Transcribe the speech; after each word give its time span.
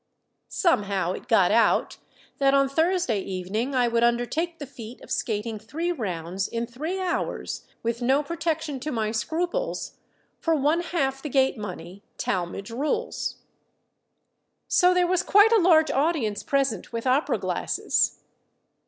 Somehow 0.49 1.11
it 1.11 1.27
got 1.27 1.51
out 1.51 1.97
that 2.39 2.55
on 2.55 2.67
Thursday 2.67 3.19
evening 3.21 3.75
I 3.75 3.87
would 3.87 4.01
undertake 4.03 4.57
the 4.57 4.65
feat 4.65 4.99
of 5.03 5.11
skating 5.11 5.59
three 5.59 5.91
rounds 5.91 6.47
in 6.47 6.65
three 6.65 6.99
hours 6.99 7.67
with 7.83 8.01
no 8.01 8.23
protection 8.23 8.79
to 8.79 8.91
my 8.91 9.11
scruples, 9.11 9.97
for 10.39 10.55
one 10.55 10.79
half 10.81 11.21
the 11.21 11.29
gate 11.29 11.55
money, 11.59 12.01
Talmage 12.17 12.71
rules. 12.71 13.41
So 14.67 14.91
there 14.95 15.05
was 15.05 15.21
quite 15.21 15.51
a 15.51 15.61
large 15.61 15.91
audience 15.91 16.41
present 16.41 16.91
with 16.91 17.05
opera 17.05 17.37
glasses. 17.37 18.23